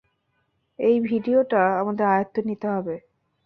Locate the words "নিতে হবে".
2.49-2.95